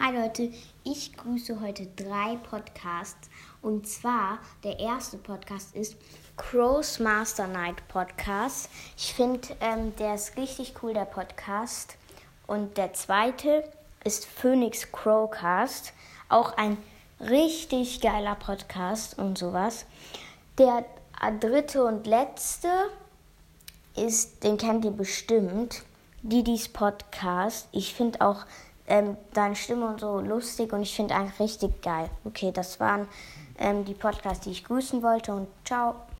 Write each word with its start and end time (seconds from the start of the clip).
Hi 0.00 0.12
Leute, 0.12 0.52
ich 0.82 1.16
grüße 1.16 1.60
heute 1.60 1.86
drei 1.86 2.34
Podcasts. 2.50 3.30
Und 3.62 3.86
zwar, 3.86 4.40
der 4.64 4.80
erste 4.80 5.16
Podcast 5.18 5.72
ist 5.76 5.94
Crow's 6.36 6.98
Master 6.98 7.46
Night 7.46 7.86
Podcast. 7.86 8.68
Ich 8.96 9.14
finde, 9.14 9.56
ähm, 9.60 9.94
der 9.94 10.16
ist 10.16 10.36
richtig 10.36 10.74
cool, 10.82 10.94
der 10.94 11.04
Podcast. 11.04 11.96
Und 12.48 12.76
der 12.76 12.92
zweite 12.94 13.62
ist 14.02 14.26
Phoenix 14.26 14.90
Crowcast. 14.90 15.92
Auch 16.28 16.56
ein 16.56 16.76
richtig 17.20 18.00
geiler 18.00 18.34
Podcast 18.34 19.16
und 19.16 19.38
sowas. 19.38 19.86
Der 20.58 20.84
dritte 21.38 21.84
und 21.84 22.08
letzte 22.08 22.68
ist, 23.94 24.42
den 24.42 24.58
kennt 24.58 24.84
ihr 24.84 24.90
bestimmt, 24.90 25.84
Didis 26.22 26.68
Podcast. 26.68 27.68
Ich 27.70 27.94
finde 27.94 28.22
auch 28.22 28.44
ähm, 28.86 29.16
deine 29.32 29.56
Stimme 29.56 29.86
und 29.86 30.00
so 30.00 30.20
lustig 30.20 30.72
und 30.72 30.82
ich 30.82 30.94
finde 30.94 31.14
eigentlich 31.14 31.40
richtig 31.40 31.82
geil. 31.82 32.10
Okay, 32.24 32.52
das 32.52 32.80
waren 32.80 33.08
ähm, 33.58 33.84
die 33.84 33.94
Podcasts, 33.94 34.44
die 34.44 34.50
ich 34.50 34.64
grüßen 34.64 35.02
wollte 35.02 35.34
und 35.34 35.48
ciao. 35.64 35.94